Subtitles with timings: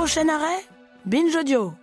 [0.00, 0.66] Prochain arrêt
[1.04, 1.74] Binge Audio.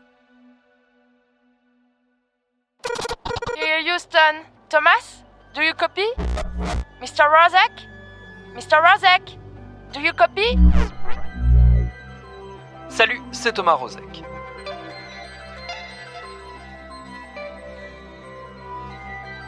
[3.56, 4.42] Here, Houston.
[4.70, 6.08] Thomas, do you copy?
[7.00, 7.30] Mr.
[7.30, 7.88] Rozek?
[8.56, 8.82] Mr.
[8.82, 9.38] Rozek,
[9.94, 10.58] do you copy?
[12.90, 14.27] Salut, c'est Thomas Rozek.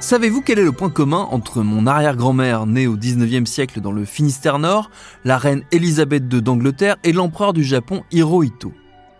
[0.02, 4.06] Savez-vous quel est le point commun entre mon arrière-grand-mère née au 19e siècle dans le
[4.06, 4.90] Finistère Nord,
[5.26, 8.72] la reine Elisabeth II d'Angleterre et l'empereur du Japon Hirohito?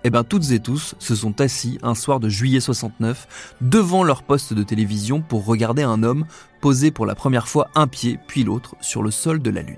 [0.06, 4.24] Eh bien toutes et tous se sont assis un soir de juillet 69 devant leur
[4.24, 6.26] poste de télévision pour regarder un homme
[6.62, 9.78] poser pour la première fois un pied puis l'autre sur le sol de la Lune.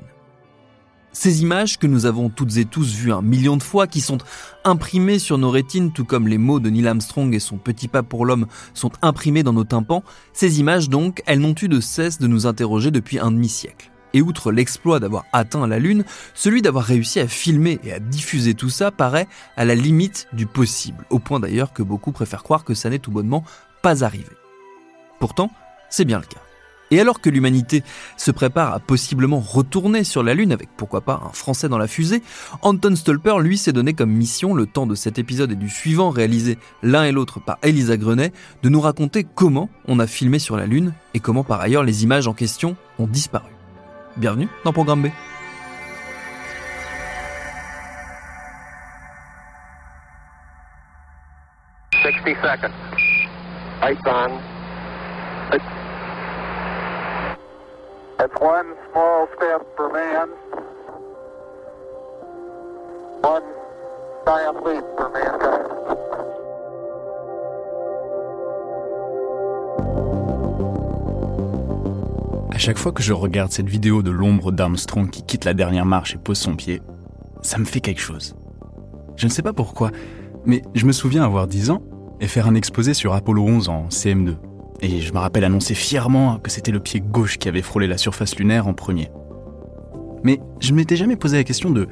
[1.14, 4.20] Ces images que nous avons toutes et tous vues un million de fois, qui sont
[4.64, 8.02] imprimées sur nos rétines, tout comme les mots de Neil Armstrong et son petit pas
[8.02, 12.18] pour l'homme sont imprimés dans nos tympans, ces images donc, elles n'ont eu de cesse
[12.18, 13.92] de nous interroger depuis un demi-siècle.
[14.14, 18.54] Et outre l'exploit d'avoir atteint la Lune, celui d'avoir réussi à filmer et à diffuser
[18.54, 22.64] tout ça paraît à la limite du possible, au point d'ailleurs que beaucoup préfèrent croire
[22.64, 23.44] que ça n'est tout bonnement
[23.82, 24.32] pas arrivé.
[25.20, 25.52] Pourtant,
[25.90, 26.42] c'est bien le cas.
[26.92, 27.84] Et alors que l'humanité
[28.18, 31.88] se prépare à possiblement retourner sur la Lune avec pourquoi pas un Français dans la
[31.88, 32.22] fusée,
[32.62, 36.10] Anton Stolper lui s'est donné comme mission, le temps de cet épisode et du suivant
[36.10, 40.58] réalisé l'un et l'autre par Elisa Grenet, de nous raconter comment on a filmé sur
[40.58, 43.50] la Lune et comment par ailleurs les images en question ont disparu.
[44.18, 45.08] Bienvenue dans Programme B.
[58.24, 60.30] It's one small step for man,
[63.24, 63.42] one
[64.28, 65.68] giant leap for mankind.
[72.52, 75.88] À chaque fois que je regarde cette vidéo de l'ombre d'Armstrong qui quitte la dernière
[75.88, 76.84] marche et pose son pied,
[77.42, 78.36] ça me fait quelque chose.
[79.16, 79.90] Je ne sais pas pourquoi,
[80.46, 81.82] mais je me souviens avoir 10 ans
[82.20, 84.36] et faire un exposé sur Apollo 11 en CM2.
[84.82, 87.98] Et je me rappelle annoncer fièrement que c'était le pied gauche qui avait frôlé la
[87.98, 89.10] surface lunaire en premier.
[90.24, 91.88] Mais je ne m'étais jamais posé la question de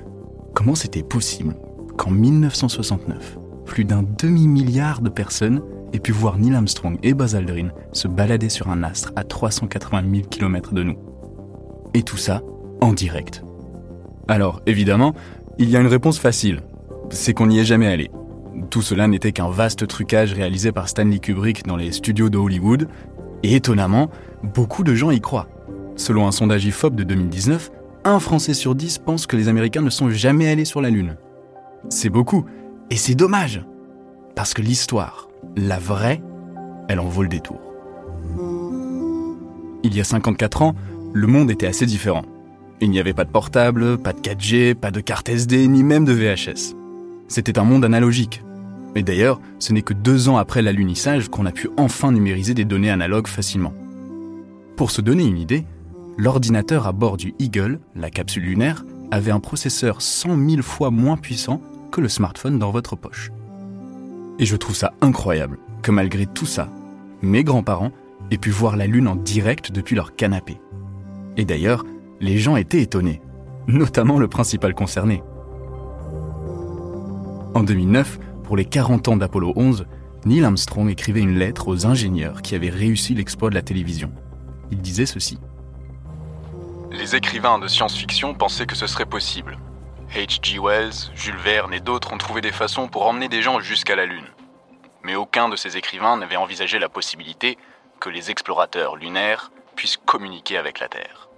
[0.54, 1.56] comment c'était possible
[1.98, 5.62] qu'en 1969, plus d'un demi-milliard de personnes
[5.94, 10.04] aient pu voir Neil Armstrong et Buzz Aldrin se balader sur un astre à 380
[10.12, 10.98] 000 km de nous.
[11.94, 12.42] Et tout ça
[12.82, 13.44] en direct.
[14.28, 15.14] Alors, évidemment,
[15.58, 16.62] il y a une réponse facile.
[17.10, 18.12] C'est qu'on n'y est jamais allé.
[18.70, 22.88] Tout cela n'était qu'un vaste trucage réalisé par Stanley Kubrick dans les studios de Hollywood,
[23.44, 24.10] et étonnamment,
[24.44, 25.48] beaucoup de gens y croient.
[25.96, 27.72] Selon un sondage IFOP de 2019,
[28.06, 31.18] un Français sur dix pense que les Américains ne sont jamais allés sur la Lune.
[31.90, 32.46] C'est beaucoup,
[32.90, 33.66] et c'est dommage,
[34.36, 36.22] parce que l'histoire, la vraie,
[36.88, 37.60] elle en vaut le détour.
[39.84, 40.76] Il y a 54 ans,
[41.14, 42.24] le monde était assez différent.
[42.82, 46.06] Il n'y avait pas de portable, pas de 4G, pas de carte SD, ni même
[46.06, 46.76] de VHS.
[47.28, 48.44] C'était un monde analogique.
[48.96, 52.66] Et d'ailleurs, ce n'est que deux ans après l'alunissage qu'on a pu enfin numériser des
[52.66, 53.74] données analogues facilement.
[54.76, 55.66] Pour se donner une idée,
[56.18, 61.18] l'ordinateur à bord du Eagle, la capsule lunaire, avait un processeur 100 000 fois moins
[61.18, 61.62] puissant
[61.92, 63.32] que le smartphone dans votre poche.
[64.40, 66.70] Et je trouve ça incroyable que malgré tout ça,
[67.22, 67.92] mes grands-parents
[68.32, 70.60] aient pu voir la Lune en direct depuis leur canapé.
[71.38, 71.86] Et d'ailleurs,
[72.22, 73.22] les gens étaient étonnés,
[73.68, 75.24] notamment le principal concerné.
[77.54, 79.86] En 2009, pour les 40 ans d'Apollo 11,
[80.26, 84.12] Neil Armstrong écrivait une lettre aux ingénieurs qui avaient réussi l'exploit de la télévision.
[84.72, 85.38] Il disait ceci.
[86.90, 89.60] Les écrivains de science-fiction pensaient que ce serait possible.
[90.16, 90.58] H.G.
[90.58, 94.08] Wells, Jules Verne et d'autres ont trouvé des façons pour emmener des gens jusqu'à la
[94.08, 94.26] Lune.
[95.04, 97.56] Mais aucun de ces écrivains n'avait envisagé la possibilité
[98.00, 101.30] que les explorateurs lunaires puissent communiquer avec la Terre.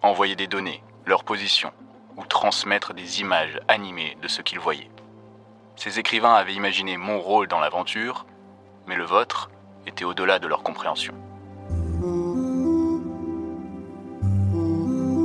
[0.00, 1.72] Envoyer des données, leur position,
[2.16, 4.90] ou transmettre des images animées de ce qu'ils voyaient.
[5.76, 8.26] Ces écrivains avaient imaginé mon rôle dans l'aventure,
[8.88, 9.50] mais le vôtre
[9.86, 11.12] était au-delà de leur compréhension.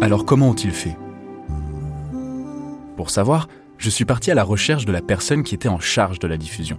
[0.01, 0.98] Alors comment ont-ils fait?
[2.98, 6.19] Pour savoir, je suis parti à la recherche de la personne qui était en charge
[6.19, 6.77] de la diffusion.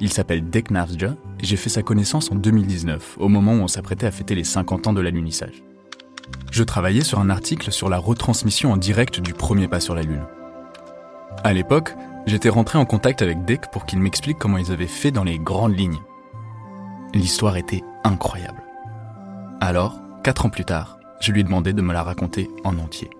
[0.00, 3.68] Il s'appelle Dek Navsja et j'ai fait sa connaissance en 2019, au moment où on
[3.68, 5.62] s'apprêtait à fêter les 50 ans de l'alunissage.
[6.50, 10.02] je travaillais sur un article sur la retransmission en direct du premier pas sur la
[10.02, 10.24] Lune.
[11.44, 11.94] À l'époque,
[12.26, 15.38] j'étais rentré en contact avec Dick pour qu'il m'explique comment ils avaient fait dans les
[15.38, 16.00] grandes lignes.
[17.14, 18.62] L'histoire était incroyable.
[19.60, 23.10] Alors, quatre ans plus tard, je lui ai demandé de me la raconter en entier.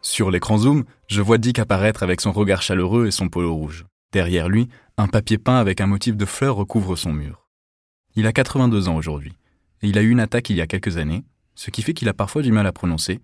[0.00, 3.86] Sur l'écran zoom, je vois Dick apparaître avec son regard chaleureux et son polo rouge.
[4.12, 4.68] Derrière lui,
[4.98, 7.41] un papier peint avec un motif de fleurs recouvre son mur.
[8.14, 9.32] Il a 82 ans aujourd'hui,
[9.82, 11.22] et il a eu une attaque il y a quelques années,
[11.54, 13.20] ce qui fait qu'il a parfois du mal à prononcer,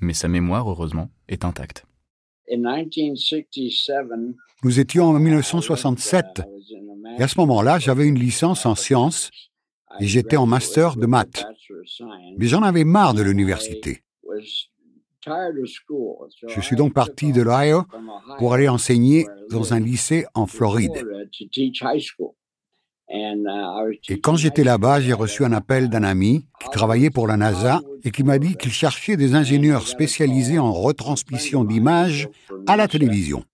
[0.00, 1.84] mais sa mémoire, heureusement, est intacte.
[4.64, 6.42] Nous étions en 1967,
[7.18, 9.30] et à ce moment-là, j'avais une licence en sciences
[10.00, 11.44] et j'étais en master de maths.
[12.38, 14.02] Mais j'en avais marre de l'université.
[16.48, 17.82] Je suis donc parti de l'Ohio
[18.38, 21.04] pour aller enseigner dans un lycée en Floride.
[23.10, 27.80] Et quand j'étais là-bas, j'ai reçu un appel d'un ami qui travaillait pour la NASA
[28.04, 32.28] et qui m'a dit qu'il cherchait des ingénieurs spécialisés en retransmission d'images
[32.66, 33.44] à la télévision.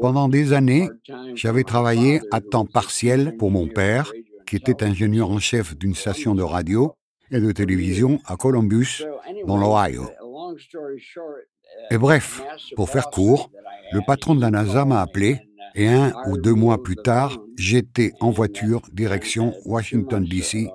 [0.00, 0.88] Pendant des années,
[1.34, 4.12] j'avais travaillé à temps partiel pour mon père
[4.46, 6.92] qui était ingénieur en chef d'une station de radio
[7.30, 9.02] et de télévision à Columbus,
[9.46, 10.04] dans l'Ohio.
[11.90, 12.42] Et bref,
[12.76, 13.50] pour faire court,
[13.92, 15.40] le patron de la NASA m'a appelé
[15.74, 20.68] et un ou deux mois plus tard, j'étais en voiture direction Washington, D.C.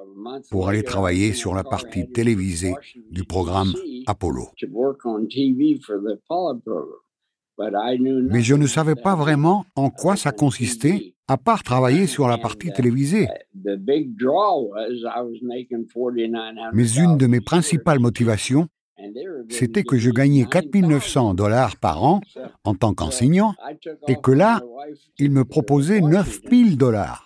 [0.49, 2.73] pour aller travailler sur la partie télévisée
[3.11, 3.73] du programme
[4.07, 4.49] Apollo.
[8.29, 12.37] Mais je ne savais pas vraiment en quoi ça consistait à part travailler sur la
[12.37, 13.27] partie télévisée.
[16.73, 18.67] Mais une de mes principales motivations,
[19.49, 22.21] c'était que je gagnais 4 900 dollars par an
[22.63, 23.53] en tant qu'enseignant
[24.07, 24.61] et que là,
[25.17, 27.25] il me proposait 9 000 dollars.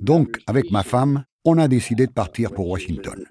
[0.00, 3.24] Donc, avec ma femme, on a décidé de partir pour Washington.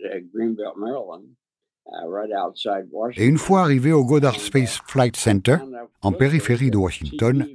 [3.15, 5.57] Et une fois arrivé au Goddard Space Flight Center,
[6.01, 7.47] en périphérie de Washington,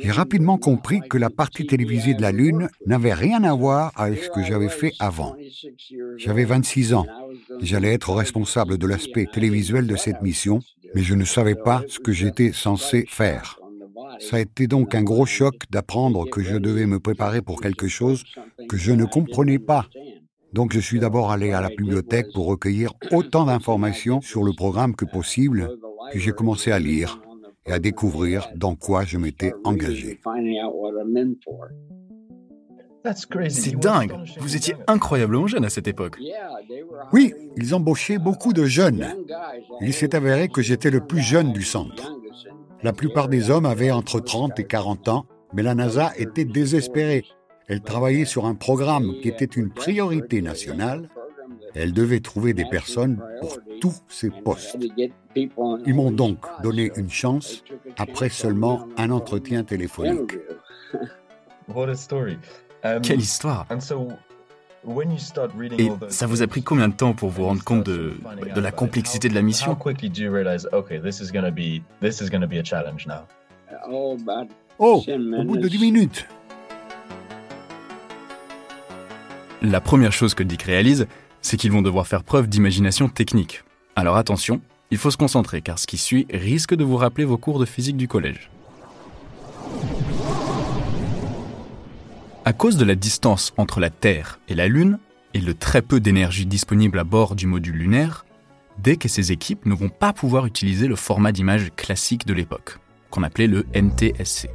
[0.00, 4.22] j'ai rapidement compris que la partie télévisée de la Lune n'avait rien à voir avec
[4.22, 5.34] ce que j'avais fait avant.
[6.16, 7.06] J'avais 26 ans.
[7.60, 10.60] J'allais être responsable de l'aspect télévisuel de cette mission,
[10.94, 13.58] mais je ne savais pas ce que j'étais censé faire.
[14.20, 17.88] Ça a été donc un gros choc d'apprendre que je devais me préparer pour quelque
[17.88, 18.24] chose
[18.68, 19.86] que je ne comprenais pas
[20.52, 24.96] donc je suis d'abord allé à la bibliothèque pour recueillir autant d'informations sur le programme
[24.96, 25.68] que possible,
[26.10, 27.20] puis j'ai commencé à lire
[27.68, 30.20] et à découvrir dans quoi je m'étais engagé.
[33.48, 36.18] C'est dingue Vous étiez incroyablement jeune à cette époque.
[37.12, 39.14] Oui, ils embauchaient beaucoup de jeunes.
[39.80, 42.12] Il s'est avéré que j'étais le plus jeune du centre.
[42.82, 47.24] La plupart des hommes avaient entre 30 et 40 ans, mais la NASA était désespérée
[47.68, 51.10] elle travaillait sur un programme qui était une priorité nationale.
[51.74, 54.76] Elle devait trouver des personnes pour tous ces postes.
[55.36, 57.62] Ils m'ont donc donné une chance
[57.96, 60.36] après seulement un entretien téléphonique.
[63.02, 63.66] Quelle histoire
[65.78, 68.14] Et ça vous a pris combien de temps pour vous rendre compte de,
[68.54, 69.72] de la complexité de la mission?
[74.78, 76.26] Oh, au bout de 10 minutes.
[79.60, 81.06] La première chose que Dick réalise,
[81.42, 83.64] c'est qu'ils vont devoir faire preuve d'imagination technique.
[83.96, 87.38] Alors attention, il faut se concentrer car ce qui suit risque de vous rappeler vos
[87.38, 88.50] cours de physique du collège.
[92.44, 94.98] À cause de la distance entre la Terre et la Lune,
[95.34, 98.24] et le très peu d'énergie disponible à bord du module lunaire,
[98.78, 102.78] Dick et ses équipes ne vont pas pouvoir utiliser le format d'image classique de l'époque,
[103.10, 104.48] qu'on appelait le NTSC.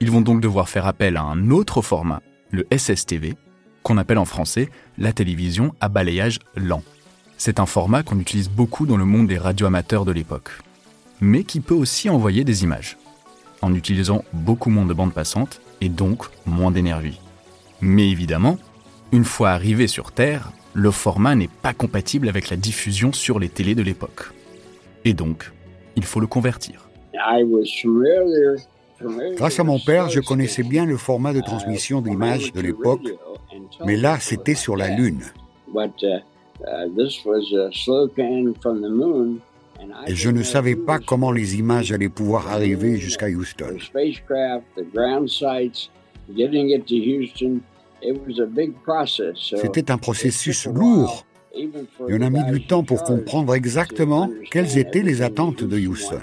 [0.00, 3.36] Ils vont donc devoir faire appel à un autre format, le SSTV,
[3.84, 6.82] qu'on appelle en français la télévision à balayage lent.
[7.36, 10.50] C'est un format qu'on utilise beaucoup dans le monde des radioamateurs de l'époque,
[11.20, 12.96] mais qui peut aussi envoyer des images,
[13.60, 17.20] en utilisant beaucoup moins de bandes passantes et donc moins d'énergie.
[17.80, 18.58] Mais évidemment,
[19.12, 23.48] une fois arrivé sur Terre, le format n'est pas compatible avec la diffusion sur les
[23.48, 24.32] télés de l'époque.
[25.04, 25.52] Et donc,
[25.96, 26.88] il faut le convertir.
[29.36, 33.08] Grâce à mon père, je connaissais bien le format de transmission d'images de l'époque
[33.84, 35.22] mais là, c'était sur la Lune.
[40.06, 43.76] Et je ne savais pas comment les images allaient pouvoir arriver jusqu'à Houston.
[49.56, 51.68] C'était un processus lourd Et
[52.00, 56.20] on a mis du temps pour comprendre exactement quelles étaient les attentes de Houston.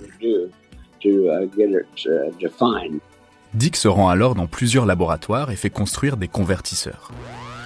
[3.53, 7.11] Dick se rend alors dans plusieurs laboratoires et fait construire des convertisseurs.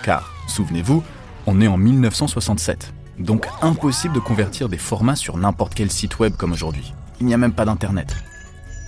[0.04, 1.04] Car, souvenez-vous,
[1.46, 6.34] on est en 1967, donc impossible de convertir des formats sur n'importe quel site web
[6.36, 6.94] comme aujourd'hui.
[7.20, 8.16] Il n'y a même pas d'Internet.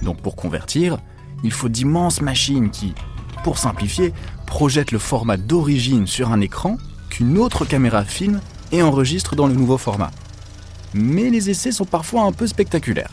[0.01, 0.97] Donc pour convertir,
[1.43, 2.95] il faut d'immenses machines qui,
[3.43, 4.13] pour simplifier,
[4.47, 6.77] projettent le format d'origine sur un écran
[7.09, 10.11] qu'une autre caméra filme et enregistre dans le nouveau format.
[10.93, 13.11] Mais les essais sont parfois un peu spectaculaires.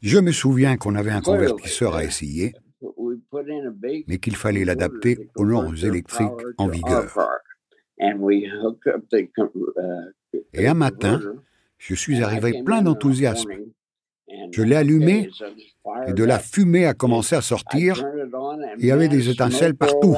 [0.00, 2.54] Je me souviens qu'on avait un convertisseur à essayer,
[4.08, 7.14] mais qu'il fallait l'adapter aux normes électriques en vigueur.
[10.52, 11.20] Et un matin,
[11.78, 13.50] je suis arrivé plein d'enthousiasme.
[14.50, 15.30] Je l'ai allumé
[16.06, 18.04] et de la fumée a commencé à sortir.
[18.78, 20.16] Il y avait des étincelles partout.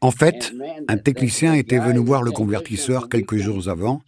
[0.00, 0.52] En fait,
[0.88, 4.02] un technicien était venu voir le convertisseur quelques jours avant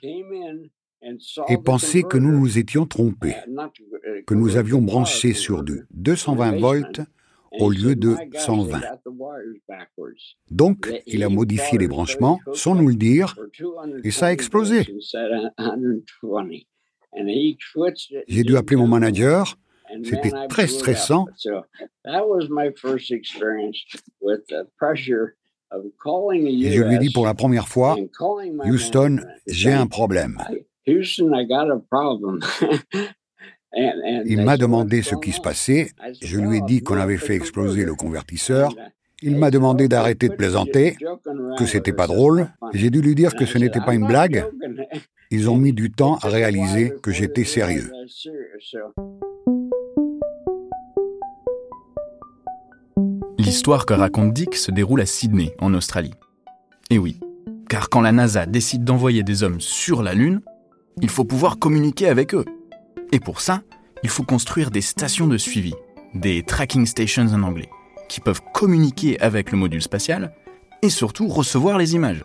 [1.49, 3.37] et pensait que nous nous étions trompés,
[4.27, 7.01] que nous avions branché sur du 220 volts
[7.59, 8.81] au lieu de 120.
[10.51, 13.37] Donc, il a modifié les branchements sans nous le dire
[14.05, 14.87] et ça a explosé.
[18.29, 19.57] J'ai dû appeler mon manager.
[20.05, 21.27] C'était très stressant.
[26.33, 27.97] Et je lui ai dit pour la première fois,
[28.65, 30.39] Houston, j'ai un problème.
[33.77, 35.91] Il m'a demandé ce qui se passait.
[36.23, 38.73] Je lui ai dit qu'on avait fait exploser le convertisseur.
[39.21, 40.97] Il m'a demandé d'arrêter de plaisanter,
[41.59, 42.49] que c'était pas drôle.
[42.73, 44.47] J'ai dû lui dire que ce n'était pas une blague.
[45.31, 47.91] Ils ont mis du temps à réaliser que j'étais sérieux.
[53.39, 56.13] L'histoire que raconte Dick se déroule à Sydney, en Australie.
[56.91, 57.21] Et oui,
[57.69, 60.41] car quand la NASA décide d'envoyer des hommes sur la Lune,
[61.01, 62.45] il faut pouvoir communiquer avec eux.
[63.13, 63.63] Et pour ça,
[64.03, 65.73] il faut construire des stations de suivi,
[66.15, 67.71] des tracking stations en anglais,
[68.09, 70.33] qui peuvent communiquer avec le module spatial
[70.83, 72.25] et surtout recevoir les images.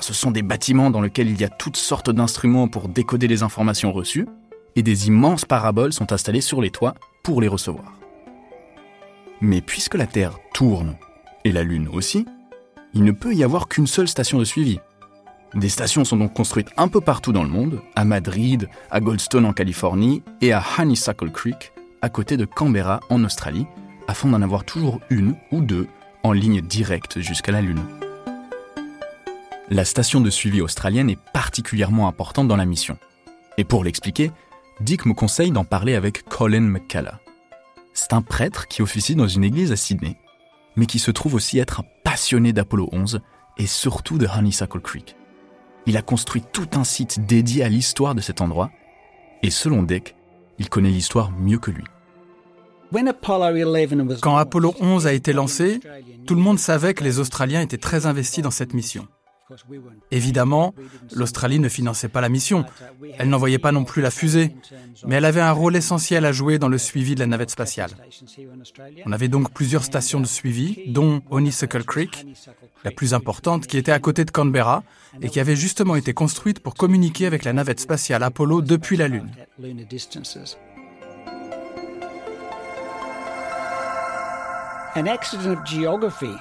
[0.00, 3.44] ce sont des bâtiments dans lesquels il y a toutes sortes d'instruments pour décoder les
[3.44, 4.26] informations reçues,
[4.74, 7.97] et des immenses paraboles sont installées sur les toits pour les recevoir.
[9.40, 10.96] Mais puisque la Terre tourne,
[11.44, 12.26] et la Lune aussi,
[12.94, 14.80] il ne peut y avoir qu'une seule station de suivi,
[15.54, 19.46] des stations sont donc construites un peu partout dans le monde, à Madrid, à Goldstone
[19.46, 23.66] en Californie et à Honeysuckle Creek, à côté de Canberra en Australie,
[24.08, 25.86] afin d'en avoir toujours une ou deux
[26.22, 27.82] en ligne directe jusqu'à la Lune.
[29.70, 32.98] La station de suivi australienne est particulièrement importante dans la mission.
[33.56, 34.30] Et pour l'expliquer,
[34.80, 37.27] Dick me conseille d'en parler avec Colin McCullough.
[37.98, 40.16] C'est un prêtre qui officie dans une église à Sydney,
[40.76, 43.20] mais qui se trouve aussi être un passionné d'Apollo 11
[43.58, 45.16] et surtout de Honeysuckle Creek
[45.88, 48.70] il a construit tout un site dédié à l'histoire de cet endroit,
[49.42, 50.14] et selon Dick,
[50.58, 51.84] il connaît l'histoire mieux que lui.
[54.20, 55.80] Quand Apollo 11 a été lancé,
[56.26, 59.08] tout le monde savait que les Australiens étaient très investis dans cette mission.
[60.10, 60.74] Évidemment,
[61.14, 62.64] l'Australie ne finançait pas la mission.
[63.18, 64.54] Elle n'envoyait pas non plus la fusée,
[65.06, 67.90] mais elle avait un rôle essentiel à jouer dans le suivi de la navette spatiale.
[69.06, 72.26] On avait donc plusieurs stations de suivi, dont Honeysuckle Creek,
[72.84, 74.82] la plus importante, qui était à côté de Canberra
[75.22, 79.08] et qui avait justement été construite pour communiquer avec la navette spatiale Apollo depuis la
[79.08, 79.30] Lune.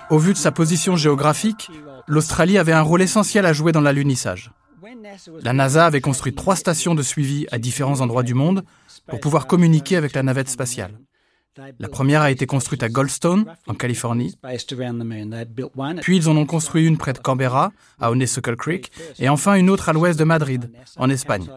[0.09, 1.69] Au vu de sa position géographique,
[2.07, 4.51] l'Australie avait un rôle essentiel à jouer dans l'alunissage.
[5.43, 8.63] La NASA avait construit trois stations de suivi à différents endroits du monde
[9.07, 10.97] pour pouvoir communiquer avec la navette spatiale.
[11.79, 14.35] La première a été construite à Goldstone, en Californie.
[16.01, 19.69] Puis ils en ont construit une près de Canberra, à Honeysuckle Creek, et enfin une
[19.69, 21.47] autre à l'ouest de Madrid, en Espagne.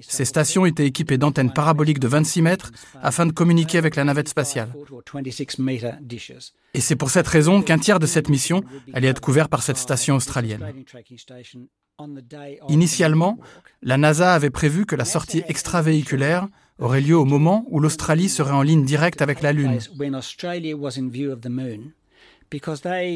[0.00, 2.72] Ces stations étaient équipées d'antennes paraboliques de 26 mètres
[3.02, 4.72] afin de communiquer avec la navette spatiale.
[6.74, 9.78] Et c'est pour cette raison qu'un tiers de cette mission allait être couvert par cette
[9.78, 10.64] station australienne.
[12.68, 13.38] Initialement,
[13.82, 16.46] la NASA avait prévu que la sortie extravéhiculaire
[16.78, 19.78] aurait lieu au moment où l'Australie serait en ligne directe avec la Lune,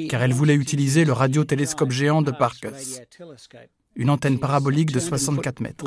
[0.08, 2.66] car elle voulait utiliser le radiotélescope géant de Parkes,
[3.96, 5.84] une antenne parabolique de 64 mètres.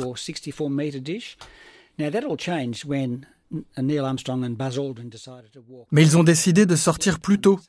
[5.92, 7.60] Mais ils ont décidé de sortir plus tôt.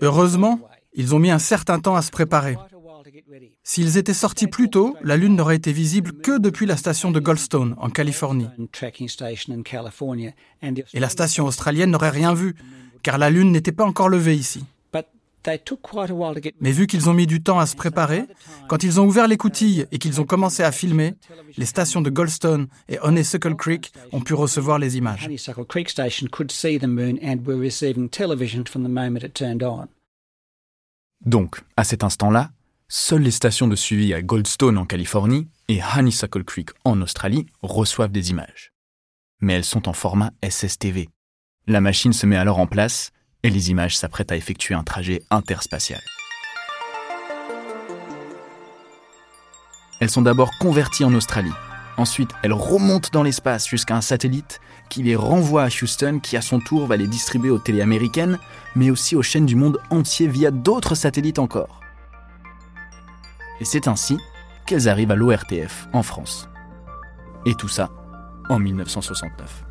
[0.00, 0.60] Heureusement,
[0.94, 2.56] ils ont mis un certain temps à se préparer.
[3.62, 7.20] S'ils étaient sortis plus tôt, la Lune n'aurait été visible que depuis la station de
[7.20, 8.48] Goldstone, en Californie.
[10.62, 12.54] Et la station australienne n'aurait rien vu,
[13.02, 14.64] car la Lune n'était pas encore levée ici.
[16.60, 18.24] Mais vu qu'ils ont mis du temps à se préparer,
[18.68, 21.14] quand ils ont ouvert l'écoutille et qu'ils ont commencé à filmer,
[21.56, 25.28] les stations de Goldstone et Honeysuckle Creek ont pu recevoir les images.
[31.24, 32.50] Donc, à cet instant-là,
[32.88, 38.12] seules les stations de suivi à Goldstone en Californie et Honeysuckle Creek en Australie reçoivent
[38.12, 38.72] des images.
[39.40, 41.08] Mais elles sont en format SSTV.
[41.66, 43.10] La machine se met alors en place
[43.44, 46.00] et les images s'apprêtent à effectuer un trajet interspatial.
[50.00, 51.52] Elles sont d'abord converties en Australie.
[51.96, 56.42] Ensuite, elles remontent dans l'espace jusqu'à un satellite qui les renvoie à Houston, qui à
[56.42, 58.38] son tour va les distribuer aux télé américaines,
[58.74, 61.80] mais aussi aux chaînes du monde entier via d'autres satellites encore.
[63.60, 64.18] Et c'est ainsi
[64.66, 66.48] qu'elles arrivent à l'ORTF en France.
[67.46, 67.90] Et tout ça
[68.48, 69.63] en 1969.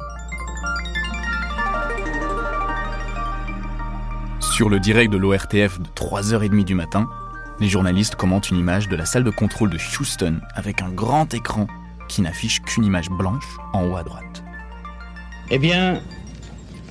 [4.54, 7.10] Sur le direct de l'ORTF de 3h30 du matin,
[7.60, 11.34] les journalistes commentent une image de la salle de contrôle de Houston avec un grand
[11.34, 11.66] écran
[12.08, 14.44] qui n'affiche qu'une image blanche en haut à droite.
[15.50, 16.02] Eh bien,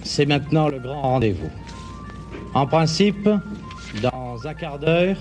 [0.02, 1.50] c'est maintenant le grand rendez-vous.
[2.52, 3.31] En principe,
[4.02, 5.16] dans un quart d'heure,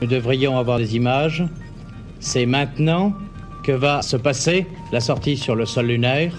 [0.00, 1.42] nous devrions avoir des images.
[2.20, 3.12] C'est maintenant
[3.64, 6.32] que va se passer la sortie sur le sol lunaire.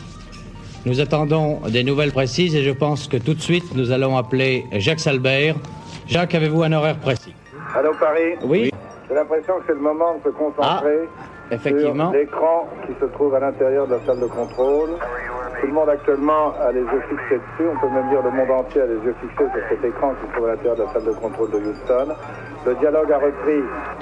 [0.86, 4.66] Nous attendons des nouvelles précises et je pense que tout de suite nous allons appeler
[4.74, 5.56] Jacques Salbert.
[6.08, 7.34] Jacques, avez-vous un horaire précis?
[7.76, 8.36] Allô Paris?
[8.44, 8.70] Oui.
[9.08, 11.08] J'ai l'impression que c'est le moment de se concentrer
[11.50, 12.12] Ah, effectivement.
[12.12, 14.90] sur l'écran qui se trouve à l'intérieur de la salle de contrôle.
[15.62, 17.70] Tout le monde actuellement a les yeux fixés dessus.
[17.74, 20.28] On peut même dire le monde entier a les yeux fixés sur cet écran qui
[20.28, 22.14] se trouve à l'intérieur de la salle de contrôle de Houston.
[22.66, 23.62] Le dialogue a repris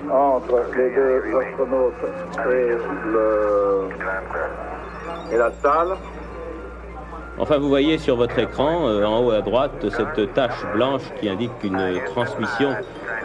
[0.10, 1.94] entre les deux astronautes
[2.50, 2.72] et,
[3.14, 3.90] le...
[5.34, 5.96] et la salle.
[7.42, 11.28] Enfin, vous voyez sur votre écran, euh, en haut à droite, cette tache blanche qui
[11.28, 12.70] indique qu'une transmission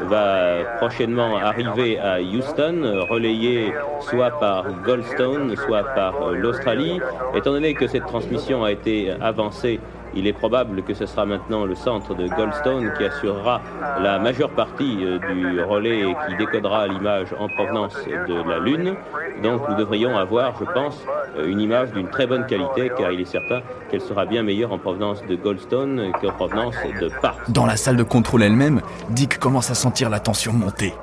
[0.09, 6.99] va prochainement arriver à Houston, relayée soit par Goldstone, soit par euh, l'Australie.
[7.35, 9.81] Étant donné que cette transmission a été avancée,
[10.17, 13.61] il est probable que ce sera maintenant le centre de Goldstone qui assurera
[14.01, 18.95] la majeure partie euh, du relais et qui décodera l'image en provenance de la Lune.
[19.43, 21.05] Donc nous devrions avoir, je pense,
[21.37, 24.73] euh, une image d'une très bonne qualité car il est certain qu'elle sera bien meilleure
[24.73, 27.51] en provenance de Goldstone qu'en provenance de Parkes.
[27.51, 30.95] Dans la salle de contrôle elle-même, Dick commence à sentir la tension monter.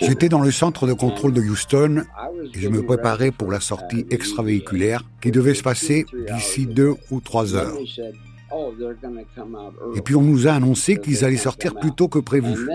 [0.00, 2.04] J'étais dans le centre de contrôle de Houston
[2.54, 7.20] et je me préparais pour la sortie extravéhiculaire qui devait se passer d'ici deux ou
[7.20, 7.76] trois heures.
[9.94, 12.68] Et puis on nous a annoncé qu'ils allaient sortir plus tôt que prévu.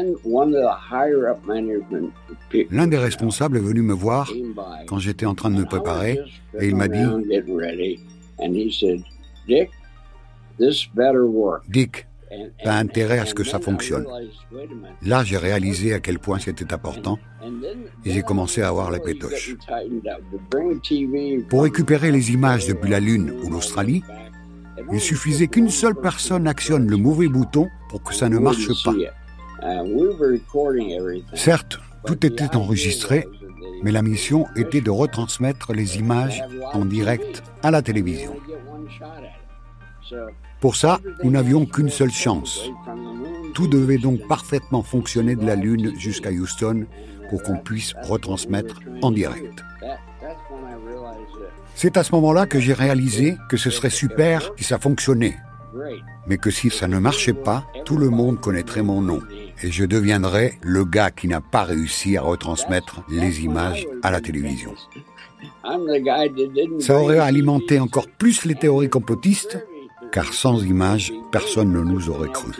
[2.72, 4.32] L'un des responsables est venu me voir
[4.88, 6.20] quand j'étais en train de me préparer
[6.60, 7.06] et il m'a dit
[11.70, 12.08] Dick,
[12.64, 14.06] t'as intérêt à ce que ça fonctionne.
[15.02, 17.18] Là, j'ai réalisé à quel point c'était important
[18.06, 19.56] et j'ai commencé à avoir les pétoches.
[21.50, 24.04] Pour récupérer les images depuis la Lune ou l'Australie,
[24.92, 28.94] il suffisait qu'une seule personne actionne le mauvais bouton pour que ça ne marche pas.
[31.34, 33.28] Certes, tout était enregistré,
[33.84, 38.36] mais la mission était de retransmettre les images en direct à la télévision.
[40.60, 42.70] Pour ça, nous n'avions qu'une seule chance.
[43.54, 46.86] Tout devait donc parfaitement fonctionner de la Lune jusqu'à Houston
[47.30, 49.64] pour qu'on puisse retransmettre en direct.
[51.76, 55.38] C'est à ce moment-là que j'ai réalisé que ce serait super si ça fonctionnait,
[56.28, 59.22] mais que si ça ne marchait pas, tout le monde connaîtrait mon nom
[59.64, 64.22] et je deviendrais le gars qui n'a pas réussi à retransmettre les images à la
[64.22, 64.74] télévision.
[66.80, 69.64] Ça aurait alimenté encore plus les théories complotistes,
[70.12, 72.52] car sans images, personne ne nous aurait cru.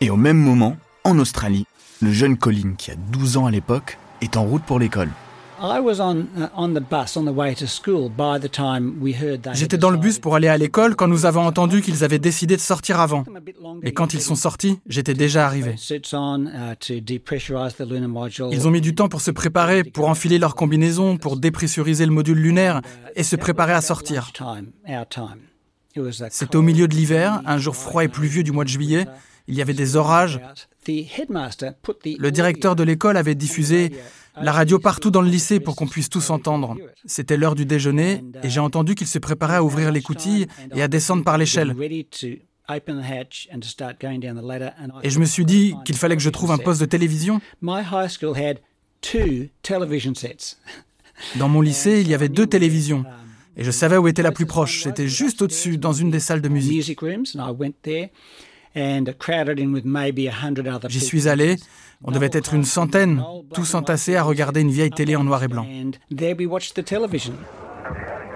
[0.00, 1.66] Et au même moment, en Australie,
[2.02, 5.10] le jeune Colin, qui a 12 ans à l'époque, est en route pour l'école.
[9.54, 12.56] J'étais dans le bus pour aller à l'école quand nous avons entendu qu'ils avaient décidé
[12.56, 13.24] de sortir avant.
[13.82, 15.74] Et quand ils sont sortis, j'étais déjà arrivé.
[18.52, 22.12] Ils ont mis du temps pour se préparer, pour enfiler leur combinaison, pour dépressuriser le
[22.12, 22.80] module lunaire
[23.14, 24.30] et se préparer à sortir.
[26.30, 29.06] C'était au milieu de l'hiver, un jour froid et pluvieux du mois de juillet.
[29.46, 30.40] Il y avait des orages.
[30.86, 33.92] Le directeur de l'école avait diffusé
[34.40, 36.76] la radio partout dans le lycée pour qu'on puisse tous entendre.
[37.04, 40.88] C'était l'heure du déjeuner et j'ai entendu qu'il se préparait à ouvrir l'écoutille et à
[40.88, 41.74] descendre par l'échelle.
[45.02, 47.40] Et je me suis dit qu'il fallait que je trouve un poste de télévision.
[51.36, 53.04] Dans mon lycée, il y avait deux télévisions.
[53.56, 54.82] Et je savais où était la plus proche.
[54.82, 56.98] C'était juste au-dessus, dans une des salles de musique.
[60.88, 61.56] J'y suis allé.
[62.02, 65.48] On devait être une centaine, tous entassés à regarder une vieille télé en noir et
[65.48, 65.66] blanc.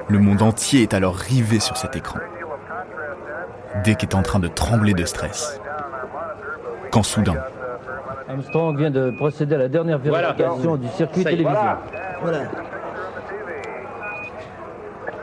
[0.09, 2.19] Le monde entier est alors rivé sur cet écran.
[3.85, 5.61] Dick est en train de trembler de stress.
[6.91, 7.37] Quand soudain,
[8.29, 11.51] Armstrong vient de procéder à la dernière vérification du circuit télévisé.
[12.23, 12.51] Voilà.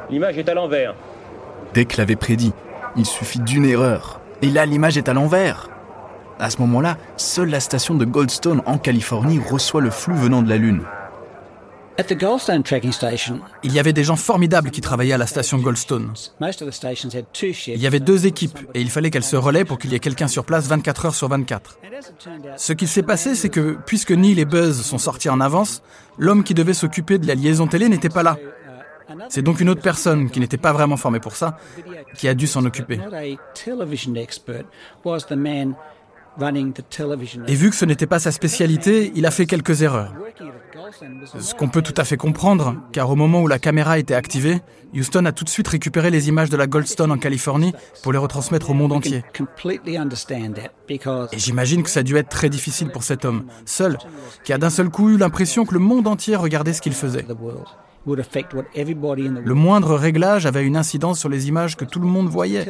[0.10, 0.96] L'image est à l'envers.
[1.74, 2.54] Dick l'avait prédit.
[2.96, 4.22] Il suffit d'une erreur.
[4.42, 5.70] Et là, l'image est à l'envers.
[6.40, 10.50] À ce moment-là, seule la station de Goldstone en Californie reçoit le flux venant de
[10.50, 10.82] la Lune.
[13.64, 16.12] Il y avait des gens formidables qui travaillaient à la station Goldstone.
[17.68, 20.00] Il y avait deux équipes et il fallait qu'elles se relaient pour qu'il y ait
[20.00, 21.80] quelqu'un sur place 24 heures sur 24.
[22.58, 25.82] Ce qui s'est passé, c'est que puisque Neil et Buzz sont sortis en avance,
[26.18, 28.38] l'homme qui devait s'occuper de la liaison télé n'était pas là.
[29.30, 31.58] C'est donc une autre personne qui n'était pas vraiment formée pour ça
[32.16, 33.00] qui a dû s'en occuper.
[37.48, 40.14] Et vu que ce n'était pas sa spécialité, il a fait quelques erreurs.
[41.40, 44.62] Ce qu'on peut tout à fait comprendre, car au moment où la caméra était activée,
[44.94, 48.18] Houston a tout de suite récupéré les images de la Goldstone en Californie pour les
[48.18, 49.24] retransmettre au monde entier.
[51.32, 53.98] Et j'imagine que ça a dû être très difficile pour cet homme, seul,
[54.44, 57.26] qui a d'un seul coup eu l'impression que le monde entier regardait ce qu'il faisait.
[58.06, 62.66] Le moindre réglage avait une incidence sur les images que tout le monde voyait.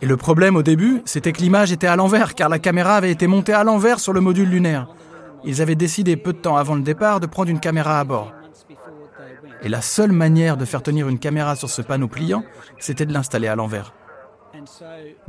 [0.00, 3.10] Et le problème au début, c'était que l'image était à l'envers, car la caméra avait
[3.10, 4.88] été montée à l'envers sur le module lunaire.
[5.44, 8.32] Ils avaient décidé peu de temps avant le départ de prendre une caméra à bord.
[9.62, 12.44] Et la seule manière de faire tenir une caméra sur ce panneau pliant,
[12.78, 13.92] c'était de l'installer à l'envers.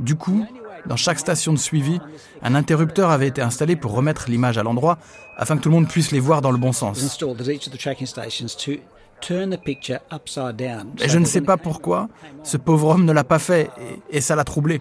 [0.00, 0.44] Du coup,
[0.86, 2.00] dans chaque station de suivi,
[2.42, 4.98] un interrupteur avait été installé pour remettre l'image à l'endroit
[5.36, 7.18] afin que tout le monde puisse les voir dans le bon sens.
[11.00, 12.08] Et je ne sais pas pourquoi,
[12.42, 13.70] ce pauvre homme ne l'a pas fait
[14.10, 14.80] et, ça l'a troublé.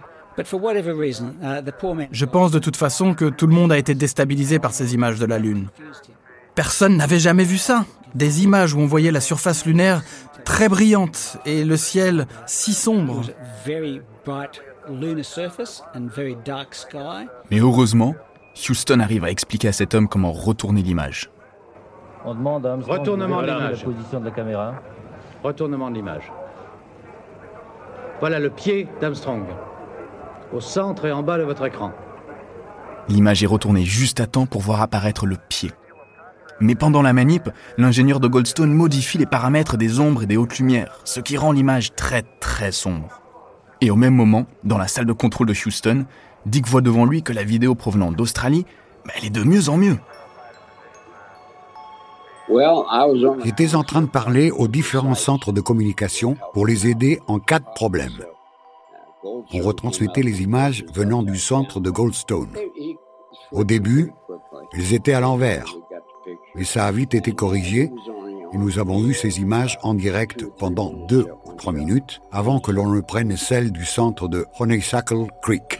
[2.11, 5.19] Je pense de toute façon que tout le monde a été déstabilisé par ces images
[5.19, 5.69] de la Lune.
[6.55, 7.85] Personne n'avait jamais vu ça.
[8.15, 10.03] Des images où on voyait la surface lunaire
[10.43, 13.21] très brillante et le ciel si sombre.
[17.49, 18.15] Mais heureusement,
[18.69, 21.29] Houston arrive à expliquer à cet homme comment retourner l'image.
[22.25, 23.79] On demande à Retournement de l'image.
[23.79, 24.75] la position de la caméra.
[25.43, 26.31] Retournement de l'image.
[28.19, 29.43] Voilà le pied d'Armstrong.
[30.53, 31.91] Au centre et en bas de votre écran.
[33.09, 35.71] L'image est retournée juste à temps pour voir apparaître le pied.
[36.61, 40.59] Mais pendant la manip, l'ingénieur de Goldstone modifie les paramètres des ombres et des hautes
[40.59, 43.21] lumières, ce qui rend l'image très très sombre.
[43.81, 46.05] Et au même moment, dans la salle de contrôle de Houston,
[46.45, 48.65] Dick voit devant lui que la vidéo provenant d'Australie,
[49.15, 49.97] elle est de mieux en mieux.
[53.43, 57.59] J'étais en train de parler aux différents centres de communication pour les aider en cas
[57.59, 58.25] de problème.
[59.23, 62.49] On retransmettait les images venant du centre de Goldstone.
[63.51, 64.11] Au début,
[64.73, 65.73] ils étaient à l'envers,
[66.55, 67.91] mais ça a vite été corrigé
[68.51, 72.71] et nous avons eu ces images en direct pendant deux ou trois minutes avant que
[72.71, 75.79] l'on ne prenne celle du centre de Honeysuckle Creek.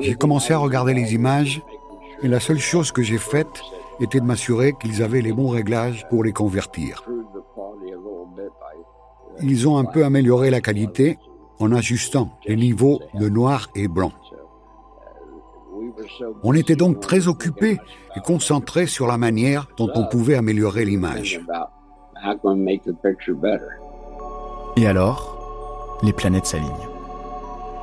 [0.00, 1.60] J'ai commencé à regarder les images
[2.22, 3.62] et la seule chose que j'ai faite
[4.00, 7.04] était de m'assurer qu'ils avaient les bons réglages pour les convertir.
[9.42, 11.18] Ils ont un peu amélioré la qualité
[11.58, 14.12] en ajustant les niveaux de noir et blanc.
[16.42, 17.78] On était donc très occupés
[18.16, 21.40] et concentrés sur la manière dont on pouvait améliorer l'image.
[24.76, 25.37] Et alors,
[26.02, 26.88] les planètes s'alignent.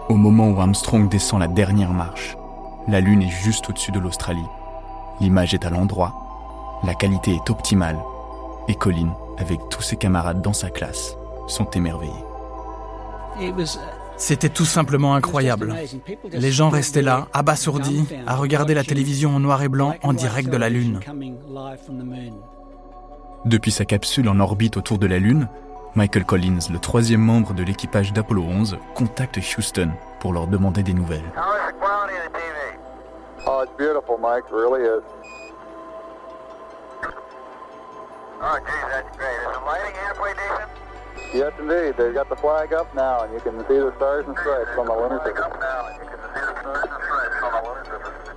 [0.09, 2.37] Au moment où Armstrong descend la dernière marche,
[2.87, 4.45] la Lune est juste au-dessus de l'Australie.
[5.19, 6.13] L'image est à l'endroit,
[6.83, 7.97] la qualité est optimale,
[8.67, 12.13] et Colin, avec tous ses camarades dans sa classe, sont émerveillés.
[14.17, 15.75] C'était tout simplement incroyable.
[16.31, 20.49] Les gens restaient là, abasourdis, à regarder la télévision en noir et blanc en direct
[20.49, 20.99] de la Lune.
[23.45, 25.49] Depuis sa capsule en orbite autour de la Lune,
[25.95, 30.93] Michael Collins, le troisième membre de l'équipage d'Apollo 11, contacte Houston pour leur demander des
[30.93, 31.23] nouvelles.
[33.47, 34.43] Oh, it's beautiful, Mike.
[34.49, 35.03] It really is.
[38.41, 39.39] Oh, geez, that's great.
[39.39, 40.69] Is the lighting halfway decent?
[41.33, 41.95] Yes, indeed.
[41.95, 44.87] They've got the flag up now, and you can see the stars and stripes on
[44.87, 45.45] the lunar surface.
[45.45, 48.35] Up now, and you can see the stars and stripes on the lunar surface.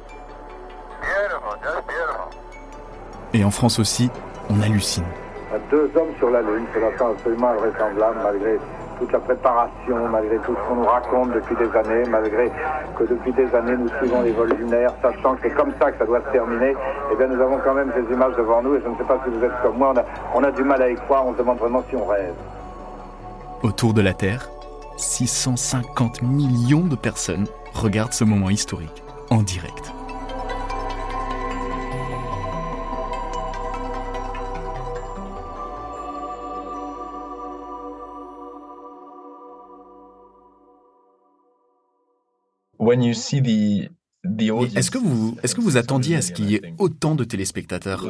[1.03, 2.31] Beautiful, just beautiful.
[3.35, 4.11] Et en France aussi,
[4.49, 5.05] on hallucine.
[5.71, 8.59] Deux hommes sur la Lune, c'est absolument invraisemblable malgré
[8.99, 12.51] toute la préparation, malgré tout ce qu'on nous raconte depuis des années, malgré
[12.99, 15.99] que depuis des années nous suivons les vols lunaires, sachant que c'est comme ça que
[15.99, 16.75] ça doit se terminer,
[17.13, 19.19] eh bien nous avons quand même ces images devant nous et je ne sais pas
[19.25, 21.33] si vous êtes comme moi, on a, on a du mal à y croire, on
[21.33, 22.35] se demande vraiment si on rêve.
[23.63, 24.51] Autour de la Terre,
[24.97, 29.93] 650 millions de personnes regardent ce moment historique en direct.
[44.77, 48.03] Est-ce que vous, est-ce que vous attendiez à ce qu'il y ait autant de téléspectateurs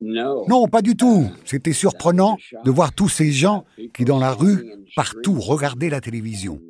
[0.00, 1.30] Non, pas du tout.
[1.44, 3.64] C'était surprenant de voir tous ces gens
[3.94, 6.60] qui, dans la rue, partout, regardaient la télévision.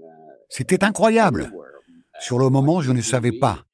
[0.48, 1.52] C'était incroyable.
[2.20, 3.64] Sur le moment, je ne savais pas.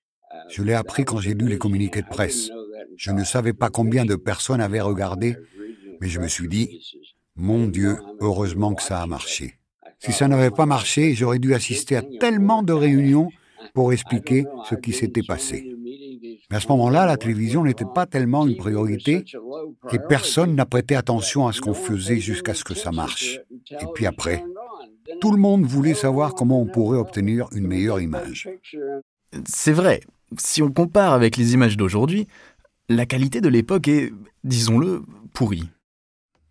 [0.48, 2.50] Je l'ai appris quand j'ai lu les communiqués de presse.
[2.96, 5.36] Je ne savais pas combien de personnes avaient regardé,
[6.00, 6.80] mais je me suis dit,
[7.36, 9.58] mon Dieu, heureusement que ça a marché.
[10.04, 13.30] Si ça n'avait pas marché, j'aurais dû assister à tellement de réunions
[13.72, 15.76] pour expliquer ce qui s'était passé.
[16.50, 19.24] Mais à ce moment-là, la télévision n'était pas tellement une priorité
[19.92, 23.38] et personne n'a prêté attention à ce qu'on faisait jusqu'à ce que ça marche.
[23.70, 24.44] Et puis après,
[25.20, 28.48] tout le monde voulait savoir comment on pourrait obtenir une meilleure image.
[29.46, 30.00] C'est vrai,
[30.36, 32.26] si on compare avec les images d'aujourd'hui,
[32.88, 34.12] la qualité de l'époque est,
[34.42, 35.68] disons-le, pourrie.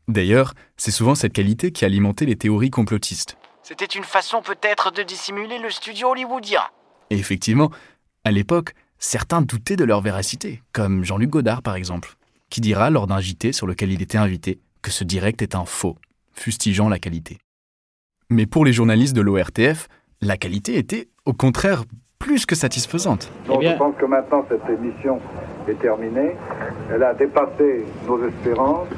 [0.08, 3.38] D'ailleurs, c'est souvent cette qualité qui alimentait les théories complotistes.
[3.72, 6.60] C'était une façon peut-être de dissimuler le studio hollywoodien.
[7.10, 7.72] Et effectivement,
[8.26, 12.16] à l'époque, certains doutaient de leur véracité, comme Jean-Luc Godard par exemple,
[12.50, 15.64] qui dira lors d'un JT sur lequel il était invité que ce direct est un
[15.64, 15.96] faux,
[16.34, 17.38] fustigeant la qualité.
[18.30, 19.88] Mais pour les journalistes de l'ORTF,
[20.20, 21.86] la qualité était, au contraire,
[22.20, 23.32] plus que satisfaisante.
[23.48, 25.22] Donc je pense que maintenant cette émission
[25.70, 26.36] est terminée.
[26.94, 28.90] Elle a dépassé nos espérances.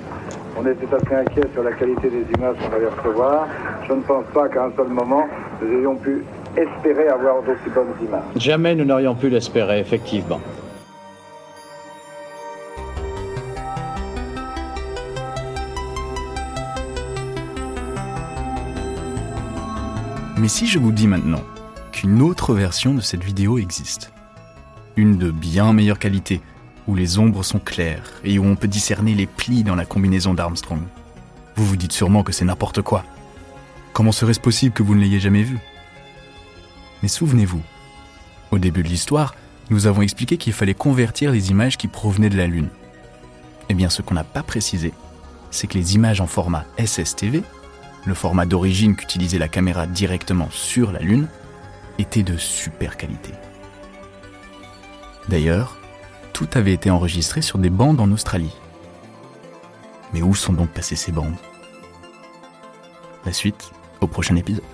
[0.56, 3.48] On était assez inquiets sur la qualité des images qu'on allait recevoir.
[3.88, 5.28] Je ne pense pas qu'à un seul moment,
[5.62, 6.24] nous ayons pu
[6.56, 8.22] espérer avoir d'aussi bonnes images.
[8.36, 10.39] Jamais nous n'aurions pu l'espérer, effectivement.
[20.38, 21.42] Mais si je vous dis maintenant
[21.92, 24.12] qu'une autre version de cette vidéo existe,
[24.98, 26.42] une de bien meilleure qualité,
[26.88, 30.34] où les ombres sont claires et où on peut discerner les plis dans la combinaison
[30.34, 30.82] d'Armstrong,
[31.56, 33.04] vous vous dites sûrement que c'est n'importe quoi.
[33.93, 35.60] Comment serait-ce possible que vous ne l'ayez jamais vu?
[37.02, 37.62] Mais souvenez-vous,
[38.52, 39.36] au début de l'histoire,
[39.69, 42.69] nous avons expliqué qu'il fallait convertir les images qui provenaient de la Lune.
[43.69, 44.93] Eh bien, ce qu'on n'a pas précisé,
[45.52, 47.43] c'est que les images en format SSTV,
[48.06, 51.28] le format d'origine qu'utilisait la caméra directement sur la Lune,
[52.00, 53.32] étaient de super qualité.
[55.30, 55.78] D'ailleurs,
[56.34, 58.56] tout avait été enregistré sur des bandes en Australie.
[60.13, 61.36] Mais où sont donc passées ces bandes?
[63.26, 64.73] La suite au prochain épisode.